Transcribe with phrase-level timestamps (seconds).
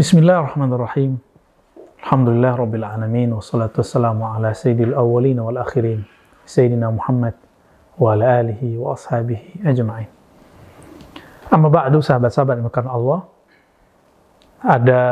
[0.00, 1.20] Bismillahirrahmanirrahim.
[2.00, 3.36] Alhamdulillah Rabbil Alamin.
[3.36, 6.08] Wassalatu wassalamu ala sayyidil awwalin wal akhirin.
[6.48, 7.36] Sayyidina Muhammad
[8.00, 10.08] wa ala alihi wa ashabihi ajma'in.
[11.52, 13.28] Amma ba'du sahabat-sahabat yang Allah.
[14.64, 15.02] Ada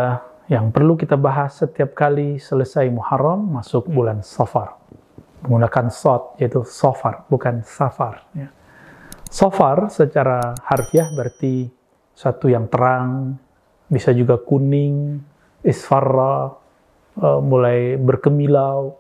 [0.48, 4.80] yang perlu kita bahas setiap kali selesai Muharram masuk bulan Safar.
[5.44, 8.24] Menggunakan sod yaitu Safar, bukan Safar.
[8.32, 8.48] Ya.
[9.28, 11.68] Safar secara harfiah berarti
[12.16, 13.36] satu yang terang,
[13.88, 15.20] bisa juga kuning,
[15.64, 16.52] isfarra,
[17.18, 18.96] uh, mulai berkemilau.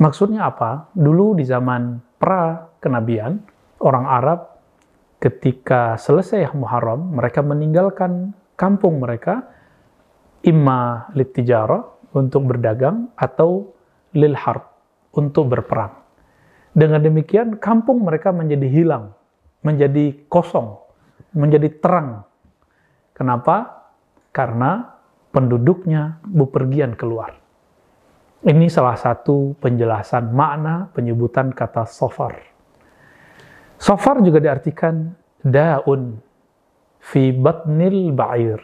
[0.00, 0.90] Maksudnya apa?
[0.96, 3.38] Dulu di zaman pra kenabian,
[3.78, 4.40] orang Arab
[5.22, 9.46] ketika selesai Muharram, mereka meninggalkan kampung mereka
[10.44, 11.80] imma litijara
[12.12, 13.72] untuk berdagang atau
[14.14, 14.66] lil harb
[15.14, 15.94] untuk berperang.
[16.74, 19.14] Dengan demikian kampung mereka menjadi hilang,
[19.62, 20.74] menjadi kosong,
[21.32, 22.26] menjadi terang
[23.14, 23.86] Kenapa?
[24.34, 24.82] Karena
[25.30, 27.38] penduduknya bepergian keluar.
[28.44, 32.36] Ini salah satu penjelasan makna penyebutan kata sofar.
[33.80, 36.20] Sofar juga diartikan daun
[37.00, 38.60] fi batnil ba'ir.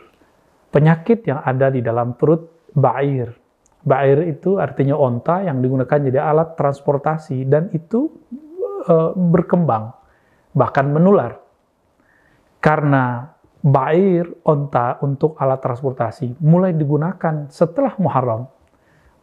[0.69, 3.33] Penyakit yang ada di dalam perut ba'ir.
[3.81, 8.13] Ba'ir itu artinya onta yang digunakan jadi alat transportasi dan itu
[8.85, 9.97] e, berkembang,
[10.53, 11.41] bahkan menular.
[12.61, 13.25] Karena
[13.61, 18.49] Bair, onta untuk alat transportasi mulai digunakan setelah Muharram,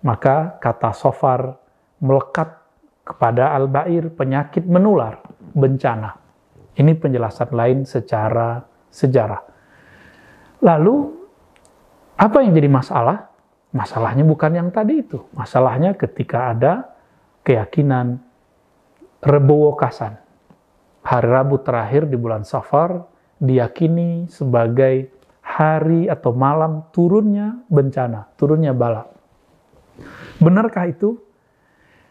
[0.06, 1.58] maka kata sofar
[1.98, 2.54] melekat
[3.02, 5.26] kepada al-bair penyakit menular,
[5.58, 6.14] bencana.
[6.78, 8.62] Ini penjelasan lain secara
[8.94, 9.42] sejarah.
[10.62, 10.96] Lalu,
[12.14, 13.34] apa yang jadi masalah?
[13.74, 15.18] Masalahnya bukan yang tadi itu.
[15.34, 16.94] Masalahnya ketika ada
[17.42, 18.22] keyakinan
[19.22, 20.18] Rebo Kasan.
[21.02, 29.08] Hari Rabu terakhir di bulan Safar, diyakini sebagai hari atau malam turunnya bencana, turunnya bala.
[30.38, 31.18] Benarkah itu?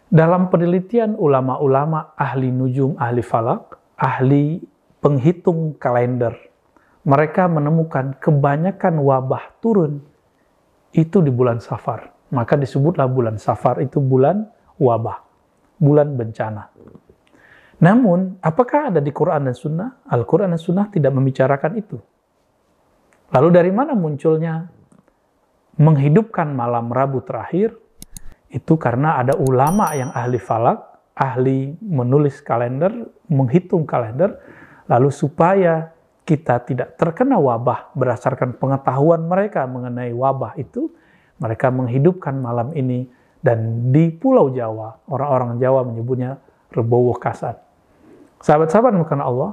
[0.06, 4.62] Dalam penelitian ulama-ulama ahli nujum, ahli falak, ahli
[5.02, 6.34] penghitung kalender,
[7.02, 10.02] mereka menemukan kebanyakan wabah turun
[10.94, 12.14] itu di bulan Safar.
[12.30, 14.46] Maka disebutlah bulan Safar itu bulan
[14.78, 15.22] wabah,
[15.78, 16.70] bulan bencana.
[17.76, 20.08] Namun, apakah ada di Quran dan Sunnah?
[20.08, 22.00] Al-Quran dan Sunnah tidak membicarakan itu.
[23.36, 24.64] Lalu dari mana munculnya
[25.76, 27.76] menghidupkan malam Rabu terakhir?
[28.48, 30.78] Itu karena ada ulama yang ahli falak,
[31.12, 32.92] ahli menulis kalender,
[33.28, 34.40] menghitung kalender,
[34.88, 35.92] lalu supaya
[36.24, 40.88] kita tidak terkena wabah berdasarkan pengetahuan mereka mengenai wabah itu,
[41.36, 43.04] mereka menghidupkan malam ini
[43.44, 46.40] dan di Pulau Jawa, orang-orang Jawa menyebutnya
[46.72, 47.65] Rebowo Kasat.
[48.40, 49.50] Sahabat-sahabat bukan Allah,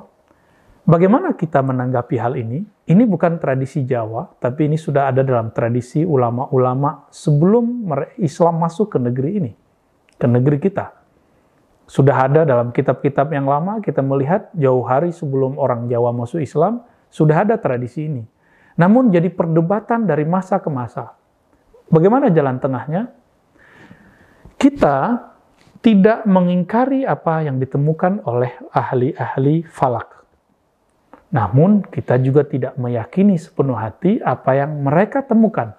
[0.83, 2.63] bagaimana kita menanggapi hal ini?
[2.83, 7.87] Ini bukan tradisi Jawa, tapi ini sudah ada dalam tradisi ulama-ulama sebelum
[8.19, 9.51] Islam masuk ke negeri ini,
[10.19, 10.91] ke negeri kita.
[11.87, 16.83] Sudah ada dalam kitab-kitab yang lama, kita melihat jauh hari sebelum orang Jawa masuk Islam,
[17.07, 18.23] sudah ada tradisi ini.
[18.75, 21.13] Namun jadi perdebatan dari masa ke masa.
[21.91, 23.13] Bagaimana jalan tengahnya?
[24.57, 25.29] Kita
[25.83, 30.23] tidak mengingkari apa yang ditemukan oleh ahli-ahli falak.
[31.35, 35.75] Namun, kita juga tidak meyakini sepenuh hati apa yang mereka temukan,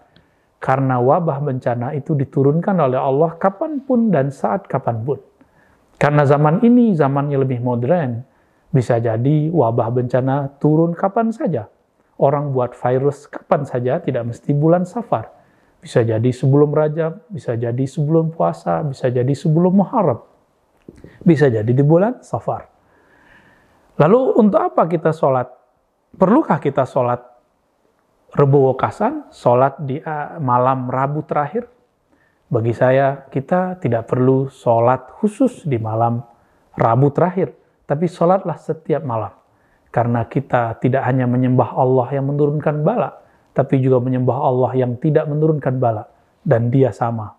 [0.61, 5.25] karena wabah bencana itu diturunkan oleh Allah kapan pun dan saat kapan pun.
[5.97, 8.21] Karena zaman ini zamannya lebih modern,
[8.69, 11.73] bisa jadi wabah bencana turun kapan saja.
[12.21, 15.34] Orang buat virus kapan saja, tidak mesti bulan safar
[15.85, 20.25] bisa jadi sebelum Rajab, bisa jadi sebelum puasa, bisa jadi sebelum Muharram.
[21.21, 22.73] Bisa jadi di bulan Safar.
[24.01, 25.45] Lalu untuk apa kita sholat?
[26.17, 27.21] Perlukah kita sholat
[28.33, 31.69] Rebu Wakasan, sholat di uh, malam Rabu terakhir?
[32.49, 36.25] Bagi saya, kita tidak perlu sholat khusus di malam
[36.75, 37.53] Rabu terakhir,
[37.85, 39.37] tapi sholatlah setiap malam.
[39.93, 43.24] Karena kita tidak hanya menyembah Allah yang menurunkan bala,
[43.55, 46.11] tapi juga menyembah Allah yang tidak menurunkan bala
[46.43, 47.39] dan dia sama.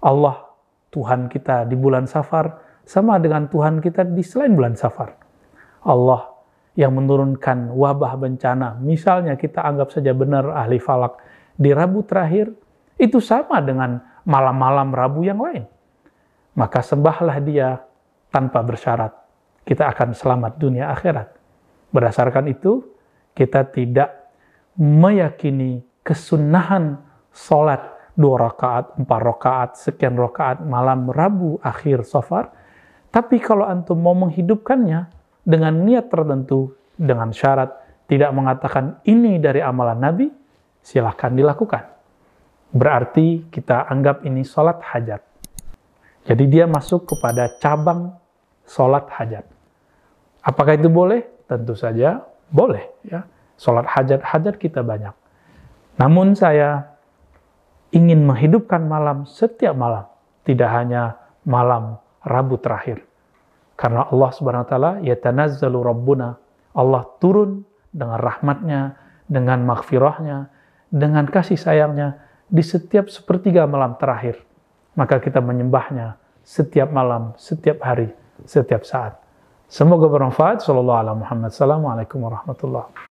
[0.00, 0.48] Allah
[0.90, 5.14] Tuhan kita di bulan Safar sama dengan Tuhan kita di selain bulan Safar.
[5.86, 6.32] Allah
[6.74, 11.20] yang menurunkan wabah bencana, misalnya kita anggap saja benar ahli falak
[11.54, 12.50] di Rabu terakhir,
[12.96, 15.68] itu sama dengan malam-malam Rabu yang lain.
[16.56, 17.84] Maka sembahlah dia
[18.32, 19.12] tanpa bersyarat.
[19.64, 21.28] Kita akan selamat dunia akhirat.
[21.92, 22.80] Berdasarkan itu,
[23.36, 24.19] kita tidak
[24.80, 26.96] meyakini kesunahan
[27.36, 27.84] sholat
[28.16, 32.52] dua rakaat, empat rakaat, sekian rakaat malam Rabu akhir safar.
[33.12, 35.12] Tapi kalau antum mau menghidupkannya
[35.44, 37.72] dengan niat tertentu, dengan syarat
[38.08, 40.26] tidak mengatakan ini dari amalan Nabi,
[40.80, 41.84] silahkan dilakukan.
[42.70, 45.22] Berarti kita anggap ini sholat hajat.
[46.28, 48.14] Jadi dia masuk kepada cabang
[48.68, 49.48] sholat hajat.
[50.44, 51.26] Apakah itu boleh?
[51.50, 52.22] Tentu saja
[52.52, 52.86] boleh.
[53.02, 53.26] Ya.
[53.60, 55.12] Sholat hajat-hajat kita banyak.
[56.00, 56.96] Namun saya
[57.92, 60.08] ingin menghidupkan malam setiap malam.
[60.48, 63.04] Tidak hanya malam Rabu terakhir.
[63.76, 66.40] Karena Allah subhanahu wa ta'ala yatanazzalu rabbuna.
[66.72, 68.80] Allah turun dengan rahmatnya,
[69.28, 70.48] dengan maghfirahnya,
[70.88, 74.40] dengan kasih sayangnya di setiap sepertiga malam terakhir.
[74.96, 78.12] Maka kita menyembahnya setiap malam, setiap hari,
[78.44, 79.16] setiap saat.
[79.68, 80.60] Semoga bermanfaat.
[80.60, 81.48] Sallallahu alaihi Muhammad.
[81.52, 83.09] Assalamualaikum warahmatullahi